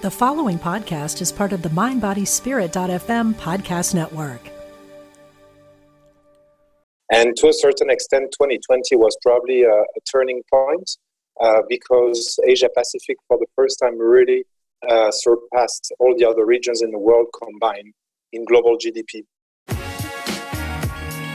[0.00, 4.40] The following podcast is part of the MindBodySpirit.fm podcast network.
[7.10, 10.88] And to a certain extent, 2020 was probably a, a turning point
[11.40, 14.44] uh, because Asia Pacific, for the first time, really
[14.88, 17.92] uh, surpassed all the other regions in the world combined
[18.32, 19.24] in global GDP.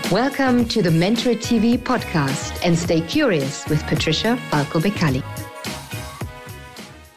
[0.10, 5.43] Welcome to the Mentorit TV podcast and stay curious with Patricia Falco Beccalli.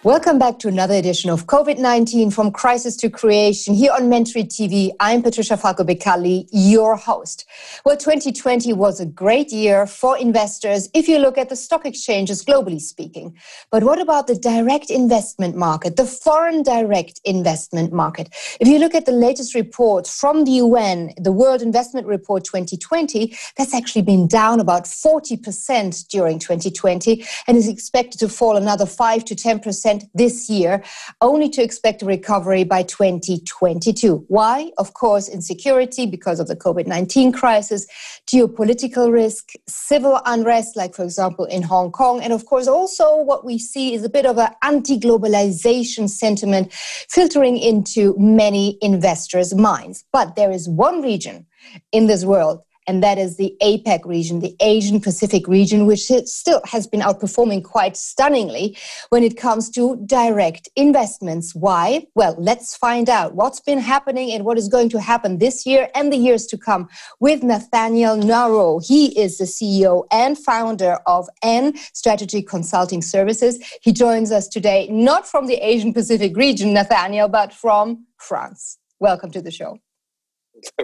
[0.07, 4.51] Welcome back to another edition of COVID 19 from Crisis to Creation here on Mentorit
[4.51, 4.93] TV.
[5.01, 7.45] I'm Patricia Falco Beccalli, your host.
[7.85, 12.45] Well, 2020 was a great year for investors if you look at the stock exchanges,
[12.45, 13.37] globally speaking.
[13.73, 18.33] But what about the direct investment market, the foreign direct investment market?
[18.61, 23.37] If you look at the latest report from the UN, the World Investment Report 2020,
[23.57, 29.25] that's actually been down about 40% during 2020 and is expected to fall another 5
[29.25, 30.83] to 10% this year,
[31.21, 34.25] only to expect a recovery by 2022.
[34.29, 34.71] Why?
[34.79, 37.87] Of course, insecurity because of the COVID 19 crisis,
[38.27, 43.45] geopolitical risk, civil unrest, like, for example, in Hong Kong, and of course, also what
[43.45, 50.05] we see is a bit of an anti globalization sentiment filtering into many investors' minds.
[50.13, 51.47] But there is one region
[51.93, 56.61] in this world and that is the APAC region, the Asian Pacific region, which still
[56.65, 58.77] has been outperforming quite stunningly
[59.11, 61.55] when it comes to direct investments.
[61.55, 62.07] Why?
[62.15, 65.89] Well, let's find out what's been happening and what is going to happen this year
[65.95, 66.89] and the years to come
[67.21, 68.87] with Nathanael Noiraud.
[68.87, 73.59] He is the CEO and founder of N Strategy Consulting Services.
[73.83, 78.79] He joins us today, not from the Asian Pacific region, Nathanael, but from France.
[79.01, 79.79] Welcome to the show.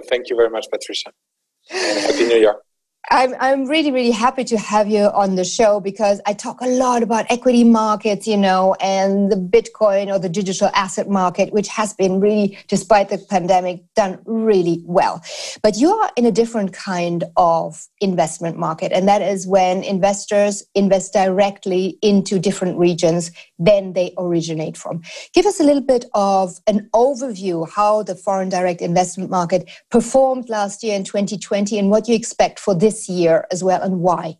[0.09, 1.13] Thank you very much, Patricia.
[1.73, 2.57] Happy New Year.
[3.11, 6.69] I'm, I'm really, really happy to have you on the show because I talk a
[6.69, 11.67] lot about equity markets, you know, and the Bitcoin or the digital asset market, which
[11.69, 15.21] has been really, despite the pandemic, done really well.
[15.63, 20.63] But you are in a different kind of investment market, and that is when investors
[20.77, 25.03] invest directly into different regions than they originate from.
[25.35, 30.49] Give us a little bit of an overview how the foreign direct investment market performed
[30.49, 34.01] last year in 2020 and what you expect for this this year as well and
[34.01, 34.37] why?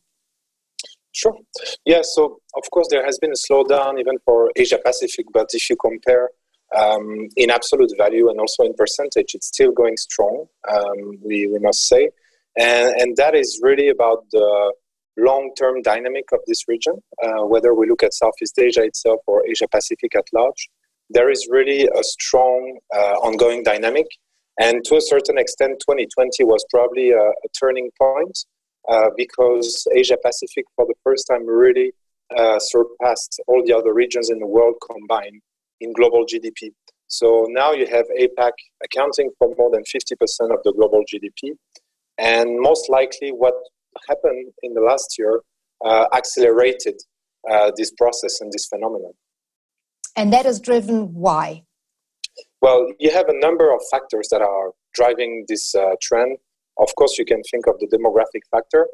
[1.13, 1.37] Sure.
[1.85, 5.69] Yeah, so of course there has been a slowdown even for Asia Pacific, but if
[5.69, 6.31] you compare
[6.77, 11.59] um, in absolute value and also in percentage, it's still going strong, um, we, we
[11.59, 12.11] must say.
[12.59, 14.73] And, and that is really about the
[15.19, 19.47] long term dynamic of this region, uh, whether we look at Southeast Asia itself or
[19.47, 20.71] Asia Pacific at large.
[21.11, 24.07] There is really a strong uh, ongoing dynamic
[24.61, 28.39] and to a certain extent, 2020 was probably a, a turning point
[28.89, 31.93] uh, because Asia Pacific, for the first time, really
[32.37, 35.41] uh, surpassed all the other regions in the world combined
[35.81, 36.71] in global GDP.
[37.09, 38.53] So now you have APAC
[38.85, 40.17] accounting for more than 50%
[40.53, 41.53] of the global GDP.
[42.19, 43.55] And most likely, what
[44.09, 45.41] happened in the last year
[45.85, 46.95] uh, accelerated
[47.51, 49.13] uh, this process and this phenomenon.
[50.17, 51.65] And that is driven why?
[52.63, 56.39] Well, you have a number of factors that are driving this uh, trend.
[56.79, 58.87] Of course, you can think of the demographic factor,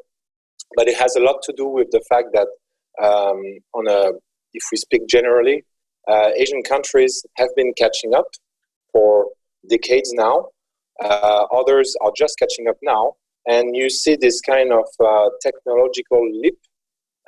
[0.75, 2.47] but it has a lot to do with the fact that,
[2.99, 3.39] um,
[3.75, 4.13] on a,
[4.53, 5.63] if we speak generally,
[6.07, 8.25] uh, Asian countries have been catching up
[8.91, 9.27] for
[9.69, 10.47] decades now.
[10.99, 13.13] Uh, others are just catching up now,
[13.47, 16.57] and you see this kind of uh, technological leap,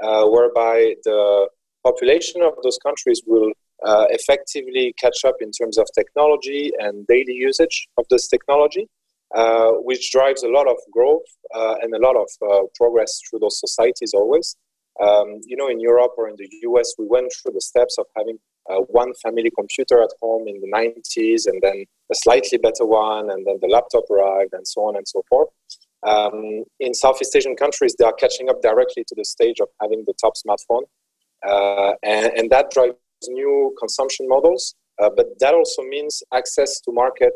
[0.04, 1.48] uh, whereby the
[1.86, 3.52] population of those countries will
[3.86, 8.88] uh, effectively catch up in terms of technology and daily usage of this technology,
[9.36, 13.40] uh, which drives a lot of growth uh, and a lot of uh, progress through
[13.40, 14.56] those societies always.
[15.02, 18.06] Um, you know, in Europe or in the US, we went through the steps of
[18.16, 18.38] having
[18.70, 23.32] uh, one family computer at home in the 90s and then a slightly better one,
[23.32, 25.50] and then the laptop arrived, and so on and so forth.
[26.04, 30.04] Um, in Southeast Asian countries, they are catching up directly to the stage of having
[30.06, 30.84] the top smartphone.
[31.48, 32.94] Uh, and, and, that drives
[33.30, 37.34] new consumption models, uh, but that also means access to market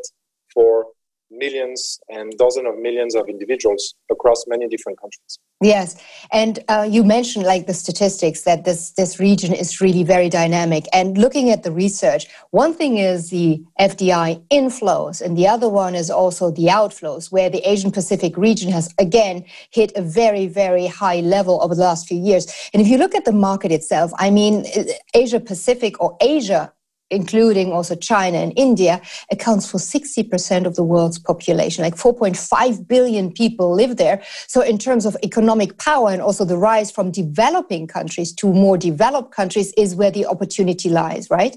[0.52, 0.86] for
[1.30, 5.38] millions and dozens of millions of individuals across many different countries.
[5.62, 5.96] Yes,
[6.32, 10.84] and uh, you mentioned like the statistics that this this region is really very dynamic.
[10.92, 15.94] And looking at the research, one thing is the FDI inflows, and the other one
[15.94, 20.86] is also the outflows, where the Asian Pacific region has again hit a very very
[20.86, 22.46] high level over the last few years.
[22.74, 24.66] And if you look at the market itself, I mean,
[25.14, 26.72] Asia Pacific or Asia
[27.10, 29.00] including also China and India,
[29.30, 31.84] accounts for 60% of the world's population.
[31.84, 34.22] Like 4.5 billion people live there.
[34.46, 38.76] So, in terms of economic power and also the rise from developing countries to more
[38.76, 41.56] developed countries, is where the opportunity lies, right?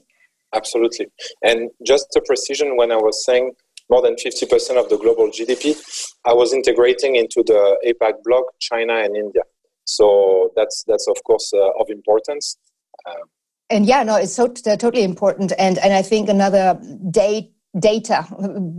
[0.53, 1.07] Absolutely.
[1.43, 3.51] And just a precision when I was saying
[3.89, 5.75] more than 50% of the global GDP,
[6.25, 9.41] I was integrating into the APAC bloc China and India.
[9.85, 12.57] So that's that's of course uh, of importance.
[13.07, 13.23] Um,
[13.69, 15.53] and yeah, no, it's so totally important.
[15.57, 16.79] And and I think another
[17.11, 18.25] date data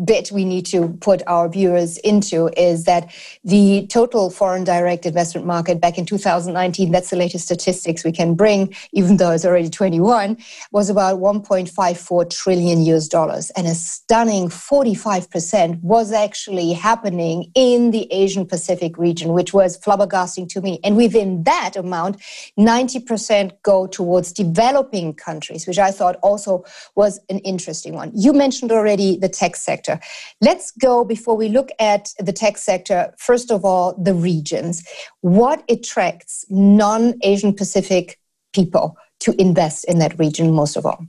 [0.04, 3.10] bit we need to put our viewers into is that
[3.44, 8.34] the total foreign direct investment market back in 2019 that's the latest statistics we can
[8.34, 10.36] bring even though it's already 21
[10.72, 13.50] was about 1.54 trillion us dollars.
[13.50, 20.48] And a stunning 45% was actually happening in the asian pacific region which was flabbergasting
[20.50, 20.78] to me.
[20.84, 22.20] And within that amount
[22.58, 26.64] 90% go towards developing countries which i thought also
[26.94, 28.10] was an interesting one.
[28.14, 30.00] You mentioned already the tech sector.
[30.40, 34.86] Let's go before we look at the tech sector, first of all, the regions.
[35.20, 38.18] What attracts non Asian Pacific
[38.52, 41.06] people to invest in that region most of all?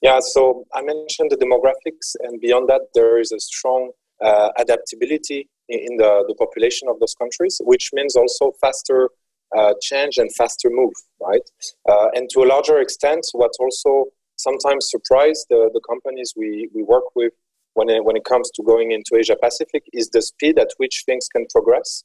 [0.00, 5.48] Yeah, so I mentioned the demographics, and beyond that, there is a strong uh, adaptability
[5.68, 9.10] in the, the population of those countries, which means also faster
[9.56, 11.48] uh, change and faster move, right?
[11.88, 14.06] Uh, and to a larger extent, what also
[14.36, 17.32] sometimes surprise the, the companies we, we work with
[17.74, 21.04] when it, when it comes to going into Asia Pacific is the speed at which
[21.06, 22.04] things can progress,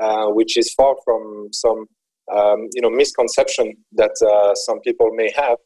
[0.00, 1.86] uh, which is far from some
[2.32, 5.56] um, you know misconception that uh, some people may have.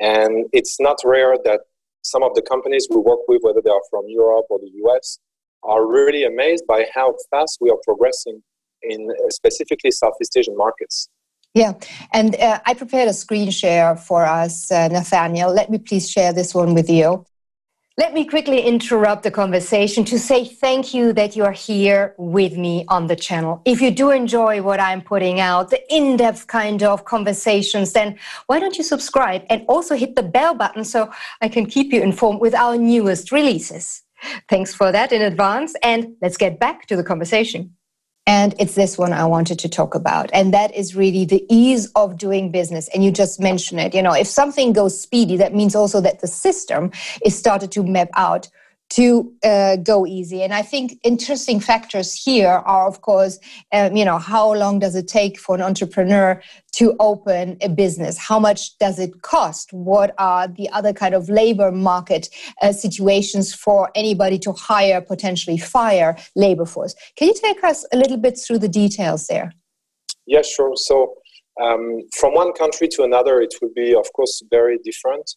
[0.00, 1.60] And it's not rare that
[2.02, 5.18] some of the companies we work with, whether they are from Europe or the US,
[5.62, 8.42] are really amazed by how fast we are progressing
[8.82, 11.08] in specifically Southeast Asian markets.
[11.56, 11.72] Yeah,
[12.12, 15.54] and uh, I prepared a screen share for us, uh, Nathanael.
[15.54, 17.24] Let me please share this one with you.
[17.96, 22.58] Let me quickly interrupt the conversation to say thank you that you are here with
[22.58, 23.62] me on the channel.
[23.64, 28.18] If you do enjoy what I'm putting out, the in depth kind of conversations, then
[28.48, 31.10] why don't you subscribe and also hit the bell button so
[31.40, 34.02] I can keep you informed with our newest releases?
[34.50, 37.75] Thanks for that in advance, and let's get back to the conversation.
[38.26, 40.30] And it's this one I wanted to talk about.
[40.32, 42.88] And that is really the ease of doing business.
[42.88, 43.94] And you just mentioned it.
[43.94, 46.90] You know, if something goes speedy, that means also that the system
[47.24, 48.48] is started to map out
[48.90, 50.42] to uh, go easy.
[50.42, 53.38] And I think interesting factors here are, of course,
[53.72, 56.40] um, you know, how long does it take for an entrepreneur
[56.72, 58.16] to open a business?
[58.16, 59.72] How much does it cost?
[59.72, 62.28] What are the other kind of labor market
[62.62, 66.94] uh, situations for anybody to hire, potentially fire labor force?
[67.16, 69.52] Can you take us a little bit through the details there?
[70.26, 70.74] Yeah, sure.
[70.76, 71.14] So
[71.60, 75.28] um, from one country to another, it would be, of course, very different.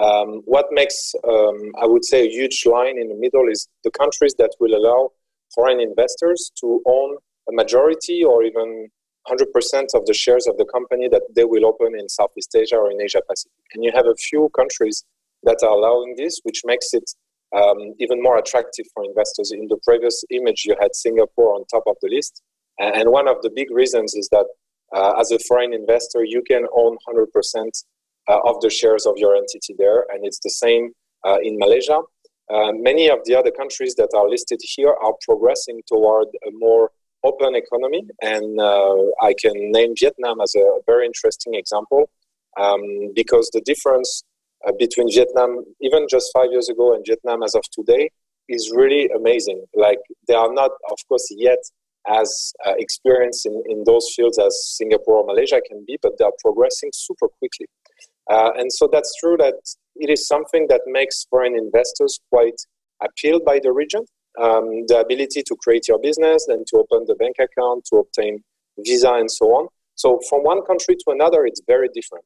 [0.00, 3.90] Um, what makes, um, I would say, a huge line in the middle is the
[3.90, 5.10] countries that will allow
[5.54, 7.16] foreign investors to own
[7.48, 8.88] a majority or even
[9.28, 12.90] 100% of the shares of the company that they will open in Southeast Asia or
[12.90, 13.52] in Asia Pacific.
[13.74, 15.04] And you have a few countries
[15.44, 17.04] that are allowing this, which makes it
[17.54, 19.52] um, even more attractive for investors.
[19.52, 22.42] In the previous image, you had Singapore on top of the list.
[22.78, 24.46] And one of the big reasons is that
[24.94, 27.70] uh, as a foreign investor, you can own 100% uh,
[28.28, 30.92] of the shares of your entity there, and it's the same
[31.26, 32.00] uh, in Malaysia.
[32.52, 36.90] Uh, many of the other countries that are listed here are progressing toward a more
[37.24, 38.60] open economy, and
[39.22, 42.10] I can name Vietnam as a very interesting example
[42.60, 42.82] um,
[43.14, 44.24] because the difference
[44.66, 48.10] uh, between Vietnam, even just five years ago, and Vietnam as of today,
[48.48, 49.64] is really amazing.
[49.74, 51.58] Like they are not, of course, yet
[52.08, 56.24] as uh, experienced in, in those fields as Singapore or Malaysia can be, but they
[56.24, 57.66] are progressing super quickly.
[58.32, 59.54] Uh, and so that's true that
[59.96, 62.58] it is something that makes foreign investors quite
[63.04, 64.04] appealed by the region.
[64.40, 68.42] Um, the ability to create your business, then to open the bank account, to obtain
[68.78, 69.68] visa, and so on.
[69.96, 72.24] So from one country to another, it's very different.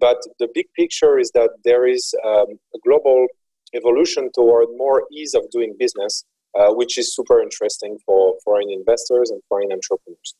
[0.00, 3.26] But the big picture is that there is um, a global
[3.74, 6.24] evolution toward more ease of doing business,
[6.58, 10.34] uh, which is super interesting for foreign investors and foreign entrepreneurs.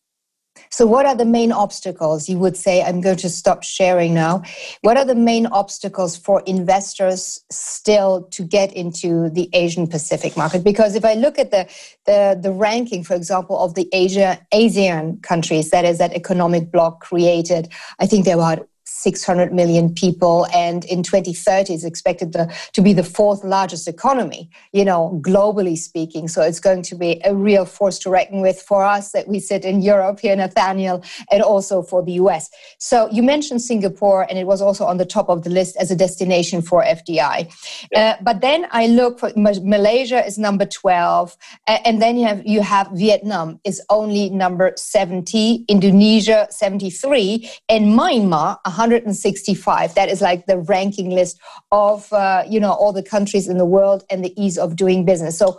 [0.71, 2.29] So, what are the main obstacles?
[2.29, 4.43] You would say, I'm going to stop sharing now.
[4.83, 10.65] What are the main obstacles for investors still to get into the Asian Pacific market?
[10.65, 11.69] Because if I look at the,
[12.07, 17.01] the, the ranking, for example, of the Asia ASEAN countries, that is that economic bloc
[17.01, 17.69] created,
[17.99, 22.93] I think there about 600 million people and in 2030 is expected to, to be
[22.93, 26.29] the fourth largest economy you know globally speaking.
[26.29, 29.39] So it's going to be a real force to reckon with for us that we
[29.41, 34.39] sit in europe here nathanael and also for the us so you mentioned singapore and
[34.39, 37.53] it was also on the top of the list as a destination for fdi
[37.93, 38.01] yeah.
[38.01, 42.61] uh, but then i look for malaysia is number 12 and then you have you
[42.63, 49.95] have vietnam is only number 70 indonesia 73 and myanmar 165.
[49.95, 51.39] That is like the ranking list
[51.71, 55.05] of uh, you know all the countries in the world and the ease of doing
[55.05, 55.39] business.
[55.39, 55.59] So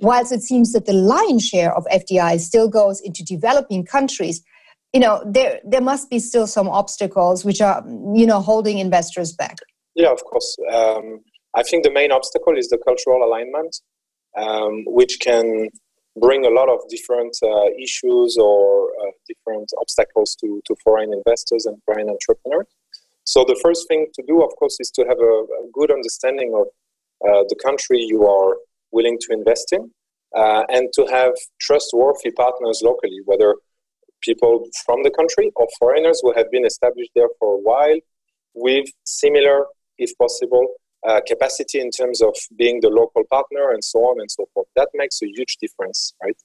[0.00, 4.42] whilst it seems that the lion's share of FDI still goes into developing countries,
[4.92, 7.84] you know there there must be still some obstacles which are
[8.14, 9.58] you know holding investors back.
[9.94, 10.56] Yeah, of course.
[10.72, 11.20] Um,
[11.54, 13.76] I think the main obstacle is the cultural alignment,
[14.36, 15.68] um, which can
[16.20, 21.66] bring a lot of different uh, issues or uh, different obstacles to, to foreign investors
[21.66, 22.66] and foreign entrepreneurs.
[23.24, 26.52] So the first thing to do, of course, is to have a, a good understanding
[26.54, 26.66] of
[27.28, 28.56] uh, the country you are
[28.92, 29.90] willing to invest in,
[30.36, 33.56] uh, and to have trustworthy partners locally, whether
[34.22, 37.98] people from the country or foreigners who have been established there for a while,
[38.54, 39.66] with similar,
[39.98, 40.66] if possible,
[41.06, 44.66] uh, capacity in terms of being the local partner and so on and so forth.
[44.74, 46.36] That makes a huge difference, right?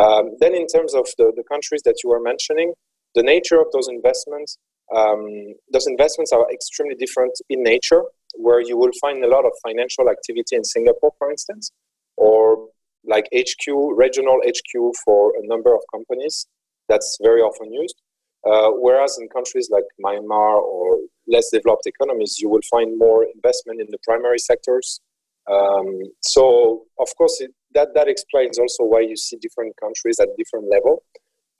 [0.00, 2.74] Um, then, in terms of the, the countries that you were mentioning,
[3.14, 4.58] the nature of those investments,
[4.94, 8.02] um, those investments are extremely different in nature,
[8.34, 11.70] where you will find a lot of financial activity in Singapore, for instance,
[12.16, 12.68] or
[13.04, 13.66] like HQ,
[13.96, 16.46] regional HQ for a number of companies.
[16.88, 17.96] That's very often used.
[18.44, 20.98] Uh, whereas in countries like Myanmar or
[21.28, 25.00] less developed economies, you will find more investment in the primary sectors.
[25.50, 30.28] Um, so, of course, it, that that explains also why you see different countries at
[30.36, 31.02] different level.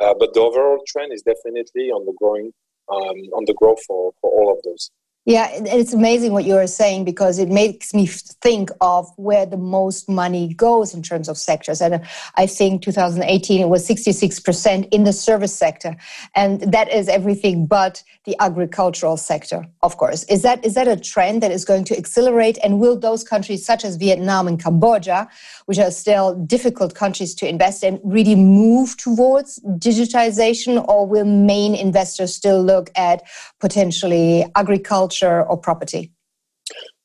[0.01, 2.53] Uh, but the overall trend is definitely on the growing,
[2.91, 4.91] um, on the growth for, for all of those.
[5.25, 10.09] Yeah, it's amazing what you're saying because it makes me think of where the most
[10.09, 11.81] money goes in terms of sectors.
[11.81, 11.99] And uh,
[12.35, 15.97] I think 2018 it was 66% in the service sector,
[16.35, 20.25] and that is everything but the agricultural sector, of course.
[20.25, 22.59] Is that is that a trend that is going to accelerate?
[22.65, 25.29] And will those countries such as Vietnam and Cambodia,
[25.67, 31.77] which are still difficult countries to invest in, really move towards digitization, or will main
[31.77, 33.23] investors still look at
[33.61, 35.12] potentially agriculture?
[35.13, 36.13] Culture or property?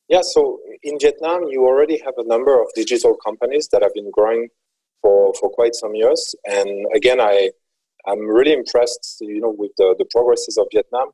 [0.10, 4.10] Yeah, so in Vietnam, you already have a number of digital companies that have been
[4.12, 4.48] growing
[5.02, 6.34] for, for quite some years.
[6.46, 7.52] And again, I,
[8.08, 11.10] I'm really impressed, you know, with the, the progresses of Vietnam.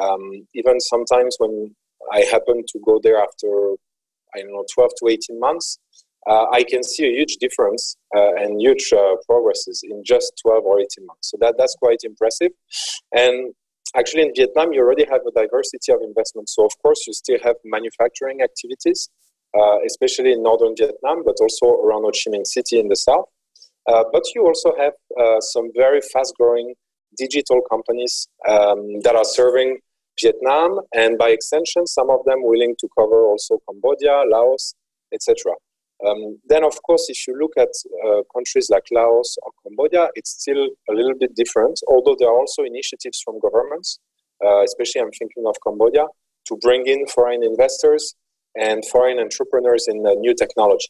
[0.00, 1.74] Um, even sometimes when
[2.12, 3.74] I happen to go there after,
[4.34, 5.78] I don't know, 12 to 18 months,
[6.26, 10.64] uh, I can see a huge difference uh, and huge uh, progresses in just 12
[10.64, 11.30] or 18 months.
[11.30, 12.52] So that, that's quite impressive.
[13.14, 13.54] And
[13.96, 16.54] actually in Vietnam, you already have a diversity of investments.
[16.54, 19.08] So of course, you still have manufacturing activities,
[19.58, 23.26] uh, especially in northern Vietnam, but also around Ho Chi Minh City in the south.
[23.86, 26.74] Uh, but you also have uh, some very fast-growing
[27.16, 29.78] digital companies um, that are serving
[30.20, 34.74] Vietnam, and by extension, some of them willing to cover also Cambodia, Laos,
[35.12, 35.52] etc.
[36.06, 37.68] Um, then, of course, if you look at
[38.06, 42.38] uh, countries like Laos or Cambodia, it's still a little bit different, although there are
[42.38, 43.98] also initiatives from governments,
[44.44, 46.06] uh, especially I'm thinking of Cambodia,
[46.46, 48.14] to bring in foreign investors
[48.54, 50.88] and foreign entrepreneurs in uh, new technology.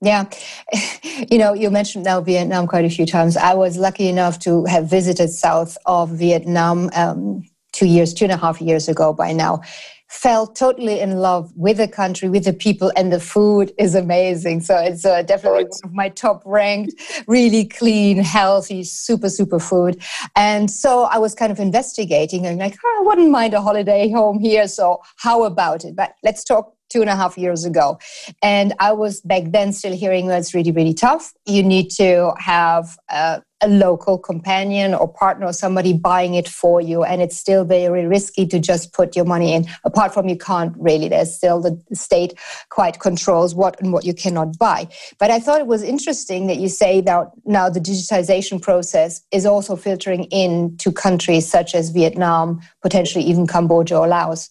[0.00, 0.24] Yeah.
[1.32, 3.36] You know, you mentioned now Vietnam quite a few times.
[3.36, 8.32] I was lucky enough to have visited south of Vietnam um, two years, two and
[8.32, 9.62] a half years ago by now
[10.08, 14.60] fell totally in love with the country, with the people, and the food is amazing.
[14.60, 15.72] So it's uh, definitely right.
[15.82, 16.94] one of my top ranked,
[17.26, 20.02] really clean, healthy, super, super food.
[20.34, 24.10] And so I was kind of investigating and like, oh, I wouldn't mind a holiday
[24.10, 24.66] home here.
[24.66, 25.94] So how about it?
[25.94, 27.98] But let's talk two and a half years ago.
[28.42, 31.32] And I was back then still hearing that it's really, really tough.
[31.44, 36.80] You need to have a, a, local companion or partner or somebody buying it for
[36.80, 37.04] you.
[37.04, 39.66] And it's still very risky to just put your money in.
[39.84, 42.34] Apart from you can't really, there's still the state
[42.70, 44.88] quite controls what and what you cannot buy.
[45.18, 49.46] But I thought it was interesting that you say that now the digitization process is
[49.46, 54.50] also filtering in to countries such as Vietnam, potentially even Cambodia or Laos.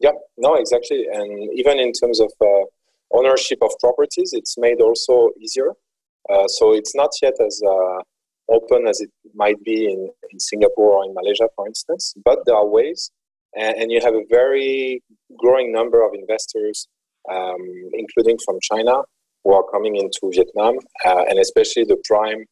[0.00, 1.06] Yeah, no, exactly.
[1.12, 2.64] And even in terms of uh,
[3.12, 5.72] ownership of properties, it's made also easier.
[6.32, 8.00] Uh, so it's not yet as uh,
[8.50, 12.56] open as it might be in, in Singapore or in Malaysia, for instance, but there
[12.56, 13.10] are ways.
[13.56, 15.02] And, and you have a very
[15.38, 16.88] growing number of investors,
[17.30, 17.58] um,
[17.92, 19.02] including from China,
[19.44, 22.44] who are coming into Vietnam, uh, and especially the prime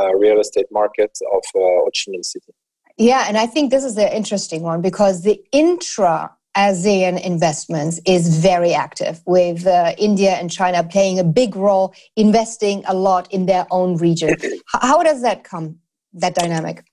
[0.00, 2.52] uh, real estate market of uh, Ho Chi Minh City.
[2.98, 8.38] Yeah, and I think this is the interesting one because the intra ASEAN investments is
[8.38, 13.46] very active, with uh, India and China playing a big role, investing a lot in
[13.46, 14.36] their own region.
[14.72, 15.78] How does that come,
[16.14, 16.84] that dynamic?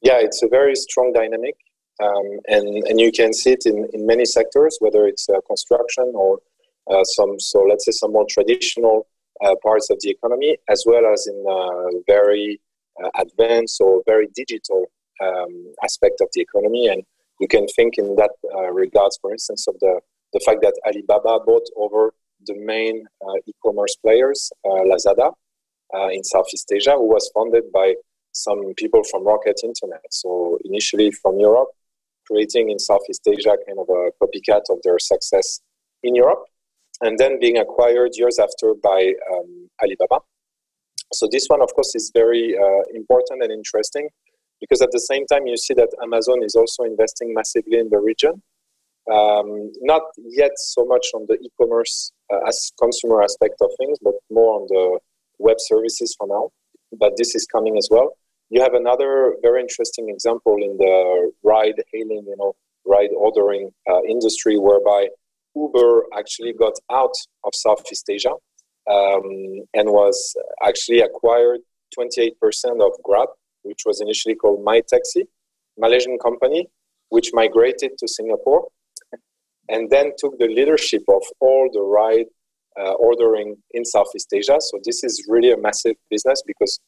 [0.00, 1.56] Yeah, it's a very strong dynamic.
[2.02, 6.12] Um, and, and you can see it in, in many sectors, whether it's uh, construction
[6.14, 6.38] or
[6.90, 9.06] uh, some, so let's say some more traditional
[9.44, 12.60] uh, parts of the economy, as well as in uh, very
[13.02, 14.86] uh, advanced or very digital
[15.22, 16.88] um, aspect of the economy.
[16.88, 17.02] And
[17.44, 20.00] You can think in that uh, regards, for instance, of the,
[20.32, 22.14] the fact that Alibaba bought over
[22.46, 25.28] the main uh, e-commerce players, uh, Lazada,
[25.94, 27.96] uh, in Southeast Asia, who was founded by
[28.32, 30.06] some people from Rocket Internet.
[30.10, 31.68] So initially from Europe,
[32.26, 35.60] creating in Southeast Asia kind of a copycat of their success
[36.02, 36.44] in Europe,
[37.02, 40.20] and then being acquired years after by um, Alibaba.
[41.12, 44.08] So this one, of course, is very uh, important and interesting
[44.64, 47.98] because at the same time you see that Amazon is also investing massively in the
[47.98, 48.42] region.
[49.12, 54.14] Um, not yet so much on the e-commerce uh, as consumer aspect of things, but
[54.30, 54.98] more on the
[55.38, 56.48] web services for now.
[56.98, 58.16] But this is coming as well.
[58.48, 62.54] You have another very interesting example in the ride hailing, you know,
[62.86, 65.08] ride ordering uh, industry, whereby
[65.54, 68.34] Uber actually got out of Southeast Asia
[68.90, 70.34] um, and was
[70.66, 71.60] actually acquired
[71.98, 72.32] 28%
[72.80, 73.28] of Grab,
[73.64, 75.24] which was initially called My Taxi,
[75.78, 76.68] Malaysian company,
[77.08, 78.68] which migrated to Singapore
[79.68, 82.26] and then took the leadership of all the ride
[82.78, 84.56] uh, ordering in Southeast Asia.
[84.60, 86.80] So this is really a massive business because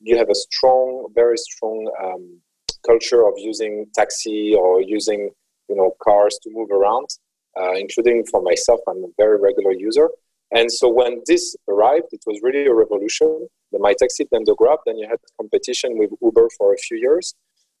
[0.00, 2.40] you have a strong, very strong um,
[2.86, 5.30] culture of using taxi or using
[5.68, 7.06] you know cars to move around,
[7.60, 8.80] uh, including for myself.
[8.88, 10.08] I'm a very regular user.
[10.50, 13.48] And so when this arrived, it was really a revolution.
[13.74, 17.34] The MyTaxi, then the Grab, then you had competition with Uber for a few years.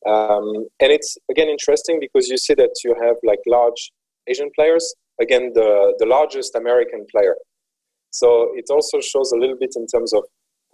[0.06, 3.90] Um, and it's again interesting because you see that you have like large
[4.28, 7.36] Asian players, again, the, the largest American player.
[8.10, 10.24] So it also shows a little bit in terms of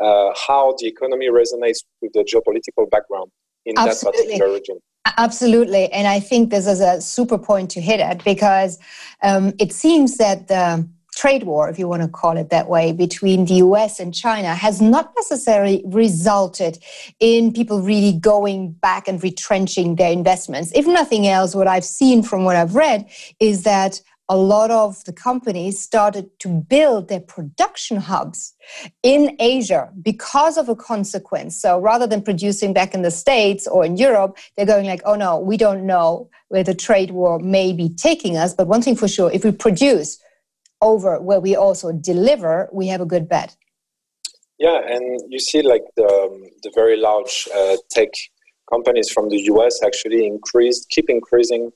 [0.02, 3.30] uh, how the economy resonates with the geopolitical background
[3.66, 4.20] in Absolutely.
[4.20, 4.78] that particular region.
[5.16, 5.90] Absolutely.
[5.92, 8.78] And I think this is a super point to hit at because
[9.22, 10.88] um, it seems that the
[11.20, 14.54] trade war, if you want to call it that way, between the US and China
[14.54, 16.78] has not necessarily resulted
[17.20, 20.72] in people really going back and retrenching their investments.
[20.74, 23.06] If nothing else, what I've seen from what I've read
[23.38, 24.00] is that
[24.30, 28.54] a lot of the companies started to build their production hubs
[29.02, 31.60] in Asia because of a consequence.
[31.60, 35.16] So rather than producing back in the States or in Europe, they're going like, oh
[35.16, 38.54] no, we don't know where the trade war may be taking us.
[38.54, 40.16] But one thing for sure, if we produce
[40.82, 43.56] over where we also deliver, we have a good bet.
[44.58, 48.08] Yeah, and you see like the, um, the very large uh, tech
[48.70, 51.70] companies from the US actually increased, keep increasing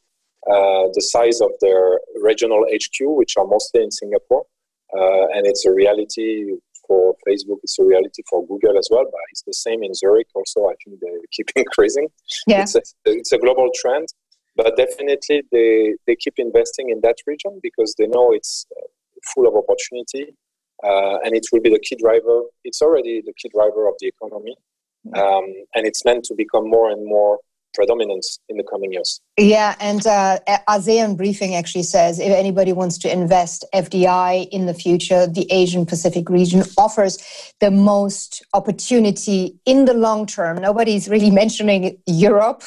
[0.51, 4.45] uh, the size of their regional HQ, which are mostly in Singapore.
[4.97, 6.53] Uh, and it's a reality
[6.87, 10.29] for Facebook, it's a reality for Google as well, but it's the same in Zurich
[10.35, 10.67] also.
[10.67, 12.09] I think they keep increasing.
[12.47, 12.62] Yeah.
[12.62, 14.09] It's, a, it's a global trend,
[14.57, 18.87] but definitely they, they keep investing in that region because they know it's uh,
[19.35, 20.37] full of opportunity,
[20.83, 22.43] uh, and it will be the key driver.
[22.64, 24.57] It's already the key driver of the economy,
[25.14, 27.38] um, and it's meant to become more and more
[27.75, 29.21] predominant in the coming years.
[29.37, 30.38] Yeah, and uh,
[30.69, 35.85] ASEAN briefing actually says if anybody wants to invest FDI in the future, the Asian
[35.85, 37.19] Pacific region offers
[37.61, 40.61] the most opportunity in the long term.
[40.61, 42.62] Nobody's really mentioning Europe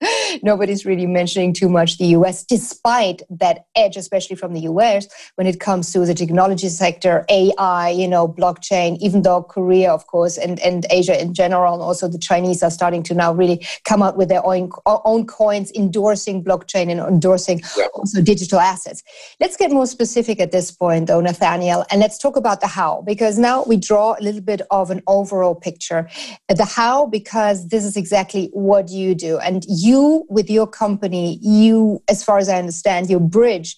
[0.42, 5.46] nobody's really mentioning too much the US, despite that edge, especially from the US, when
[5.46, 10.38] it comes to the technology sector, AI, you know, blockchain, even though Korea, of course,
[10.38, 14.02] and, and Asia in general, and also the Chinese are starting to now really come
[14.02, 17.86] out with their own, own coins endorsing blockchain and endorsing yeah.
[17.94, 19.02] also digital assets.
[19.40, 23.02] Let's get more specific at this point, though, Nathanael, and let's talk about the how,
[23.06, 26.08] because now we draw a little bit of an overall picture.
[26.48, 29.38] The how, because this is exactly what you do.
[29.38, 33.76] And you you with your company you as far as i understand you bridge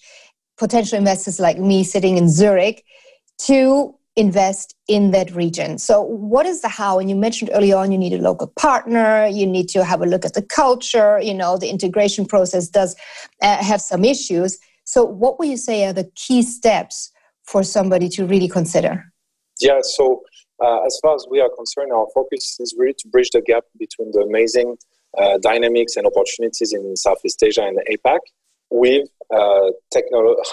[0.57, 2.83] potential investors like me sitting in zurich
[3.37, 5.77] to invest in that region.
[5.77, 6.99] So what is the how?
[6.99, 10.05] And you mentioned early on you need a local partner you need to have a
[10.05, 12.95] look at the culture you know the integration process does
[13.41, 14.57] uh, have some issues.
[14.83, 17.11] So what would you say are the key steps
[17.43, 19.05] for somebody to really consider?
[19.59, 20.21] Yeah so
[20.63, 23.63] uh, as far as we are concerned our focus is really to bridge the gap
[23.79, 24.77] between the amazing
[25.41, 28.19] dynamics and opportunities in Southeast Asia and APAC
[28.69, 29.69] with uh,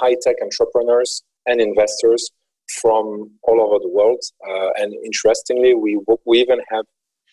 [0.01, 2.31] high tech entrepreneurs and investors
[2.81, 4.21] from all over the world.
[4.47, 6.85] Uh, and interestingly, we, we even have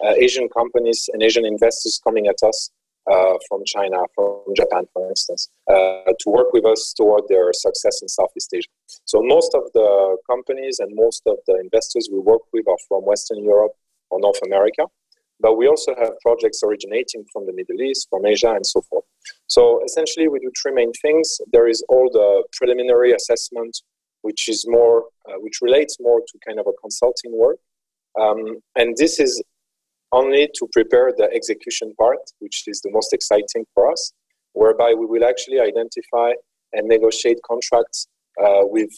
[0.03, 2.69] uh, Asian companies and Asian investors coming at us
[3.11, 8.01] uh, from China, from Japan, for instance, uh, to work with us toward their success
[8.01, 8.67] in Southeast Asia.
[9.05, 13.03] So most of the companies and most of the investors we work with are from
[13.03, 13.73] Western Europe
[14.09, 14.85] or North America.
[15.39, 19.03] But we also have projects originating from the Middle East, from Asia, and so forth.
[19.47, 21.37] So essentially, we do three main things.
[21.51, 23.81] There is all the preliminary assessment,
[24.21, 27.57] which is more, uh, which relates more to kind of a consulting work,
[28.19, 29.43] um, and this is
[30.11, 34.13] only to prepare the execution part, which is the most exciting for us.
[34.55, 36.31] whereby we will actually identify
[36.73, 38.07] and negotiate contracts
[38.41, 38.89] uh, with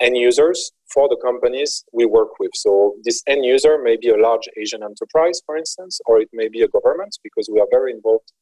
[0.00, 2.50] end users for the companies we work with.
[2.54, 6.48] So this end user may be a large Asian enterprise, for instance, or it may
[6.48, 8.32] be a government because we are very involved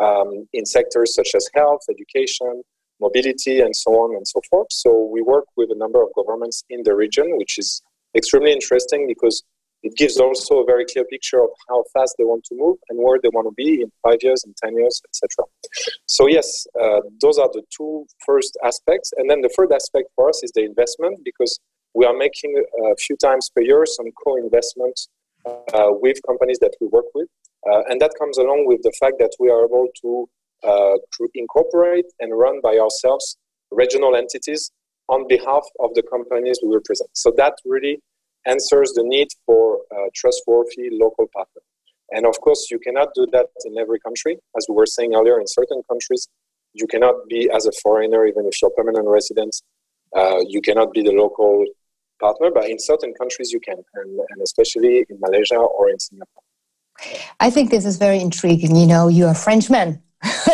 [0.00, 2.62] um, in sectors such as health, education,
[3.00, 4.68] mobility, and so on and so forth.
[4.70, 7.82] So we work with a number of governments in the region, which is
[8.16, 9.42] extremely interesting because
[9.82, 12.98] it gives also a very clear picture of how fast they want to move and
[13.02, 15.46] where they want to be in five years, in 10 years, etc.
[16.06, 19.10] So, yes, uh, those are the two first aspects.
[19.16, 21.58] And then the third aspect for us is the investment because
[21.94, 24.98] we are making a few times per year some co investment
[25.46, 27.28] uh, with companies that we work with.
[27.70, 30.28] Uh, and that comes along with the fact that we are able to
[30.66, 30.96] uh,
[31.34, 33.36] incorporate and run by ourselves
[33.70, 34.70] regional entities
[35.08, 37.10] on behalf of the companies we represent.
[37.14, 38.00] So that really
[38.46, 41.62] answers the need for a trustworthy local partner.
[42.12, 44.38] And of course, you cannot do that in every country.
[44.56, 46.28] As we were saying earlier, in certain countries,
[46.72, 49.54] you cannot be as a foreigner, even if you're permanent resident,
[50.16, 51.64] uh, you cannot be the local
[52.20, 52.50] partner.
[52.52, 56.42] But in certain countries, you can, and, and especially in Malaysia or in Singapore.
[57.40, 58.76] I think this is very intriguing.
[58.76, 60.02] You know, you're a Frenchman.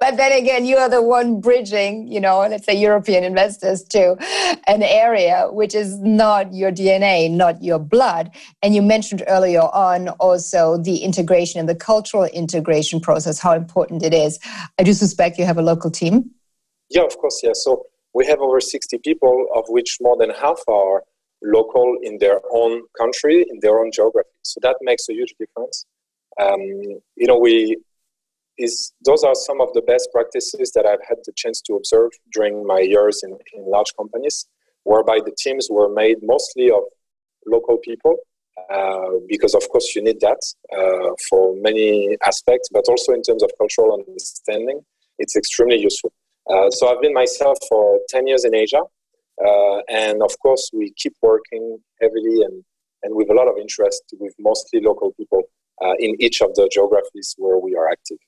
[0.00, 4.16] but then again, you are the one bridging, you know, let's say European investors to
[4.66, 8.30] an area which is not your DNA, not your blood.
[8.62, 14.02] And you mentioned earlier on also the integration and the cultural integration process, how important
[14.02, 14.38] it is.
[14.78, 16.30] I do suspect you have a local team.
[16.88, 17.52] Yeah, of course, yeah.
[17.52, 21.02] So we have over 60 people, of which more than half are
[21.42, 24.28] local in their own country, in their own geography.
[24.42, 25.86] So that makes a huge difference.
[26.40, 26.60] Um,
[27.16, 27.76] you know, we
[28.58, 32.10] is those are some of the best practices that I've had the chance to observe
[32.32, 34.46] during my years in, in large companies,
[34.82, 36.82] whereby the teams were made mostly of
[37.46, 38.16] local people,
[38.72, 40.40] uh, because of course you need that
[40.76, 44.80] uh, for many aspects, but also in terms of cultural understanding,
[45.18, 46.12] it's extremely useful.
[46.48, 50.92] Uh, so I've been myself for 10 years in Asia, uh, and of course we
[50.96, 52.64] keep working heavily and,
[53.02, 55.42] and with a lot of interest with mostly local people
[55.84, 58.18] uh, in each of the geographies where we are active.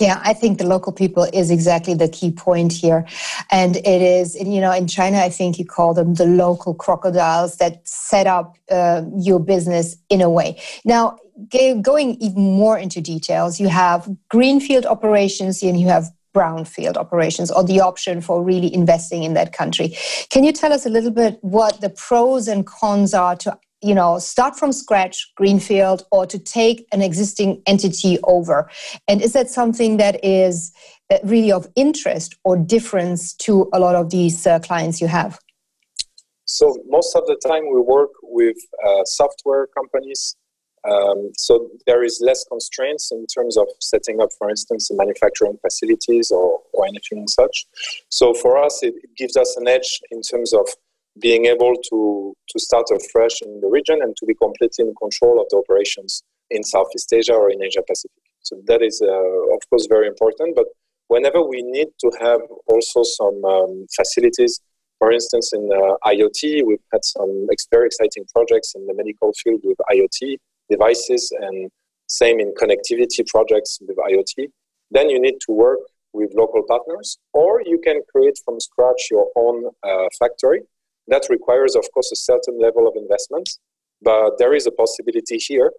[0.00, 3.04] Yeah, I think the local people is exactly the key point here.
[3.50, 7.56] And it is, you know, in China, I think you call them the local crocodiles
[7.56, 10.60] that set up uh, your business in a way.
[10.84, 11.18] Now,
[11.82, 17.64] going even more into details, you have greenfield operations and you have brownfield operations or
[17.64, 19.88] the option for really investing in that country.
[20.30, 23.94] Can you tell us a little bit what the pros and cons are to you
[23.94, 28.68] know start from scratch greenfield or to take an existing entity over
[29.06, 30.72] and is that something that is
[31.12, 35.38] uh, really of interest or difference to a lot of these uh, clients you have
[36.44, 40.34] so most of the time we work with uh, software companies
[40.84, 46.30] um, so there is less constraints in terms of setting up for instance manufacturing facilities
[46.30, 47.66] or, or anything such
[48.08, 50.66] so for us it, it gives us an edge in terms of
[51.20, 55.40] being able to, to start afresh in the region and to be completely in control
[55.40, 58.22] of the operations in Southeast Asia or in Asia Pacific.
[58.40, 60.54] So that is, uh, of course, very important.
[60.56, 60.66] But
[61.08, 64.60] whenever we need to have also some um, facilities,
[64.98, 69.60] for instance, in uh, IoT, we've had some very exciting projects in the medical field
[69.64, 70.38] with IoT
[70.70, 71.70] devices and
[72.06, 74.48] same in connectivity projects with IoT.
[74.90, 75.80] Then you need to work
[76.12, 80.62] with local partners, or you can create from scratch your own uh, factory
[81.08, 83.48] that requires, of course, a certain level of investment,
[84.02, 85.72] but there is a possibility here.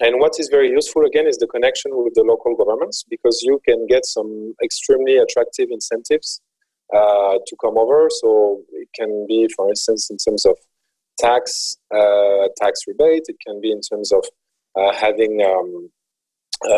[0.00, 3.60] And what is very useful again is the connection with the local governments because you
[3.64, 6.40] can get some extremely attractive incentives
[6.92, 8.08] uh, to come over.
[8.10, 10.56] So it can be, for instance, in terms of
[11.18, 13.24] tax uh, tax rebate.
[13.28, 14.24] It can be in terms of
[14.76, 15.90] uh, having um,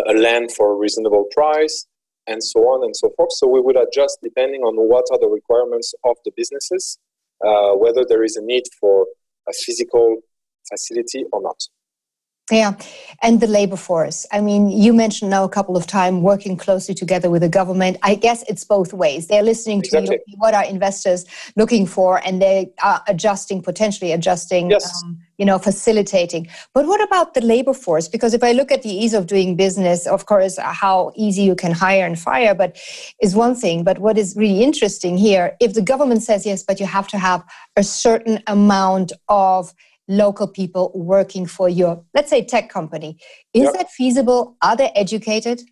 [0.08, 1.86] a land for a reasonable price,
[2.26, 3.30] and so on and so forth.
[3.32, 6.98] So we would adjust depending on what are the requirements of the businesses
[7.44, 9.06] uh, whether there is a need for
[9.48, 10.18] a physical
[10.68, 11.60] facility or not.
[12.50, 12.74] Yeah,
[13.22, 14.24] and the labor force.
[14.30, 17.96] I mean, you mentioned now a couple of times working closely together with the government.
[18.04, 19.26] I guess it's both ways.
[19.26, 20.18] They're listening exactly.
[20.18, 21.24] to you, what are investors
[21.56, 25.02] looking for, and they are adjusting, potentially adjusting, yes.
[25.02, 26.46] um, you know, facilitating.
[26.72, 28.06] But what about the labor force?
[28.06, 31.56] Because if I look at the ease of doing business, of course, how easy you
[31.56, 32.78] can hire and fire, but
[33.20, 33.82] is one thing.
[33.82, 37.18] But what is really interesting here, if the government says yes, but you have to
[37.18, 37.42] have
[37.74, 39.74] a certain amount of
[40.08, 43.18] local people working for your, let's say, tech company.
[43.52, 43.74] Is yep.
[43.74, 44.56] that feasible?
[44.62, 45.62] Are they educated?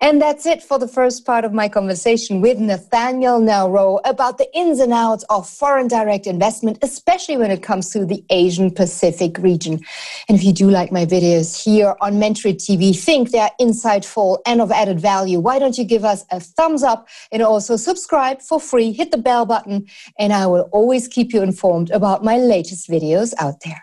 [0.00, 4.48] And that's it for the first part of my conversation with Nathanael Noiraud about the
[4.56, 9.38] ins and outs of foreign direct investment, especially when it comes to the Asian Pacific
[9.38, 9.80] region.
[10.28, 14.60] And if you do like my videos here on Mentorit TV, think they're insightful and
[14.60, 18.60] of added value, why don't you give us a thumbs up and also subscribe for
[18.60, 19.84] free, hit the bell button,
[20.16, 23.82] and I will always keep you informed about my latest videos out there.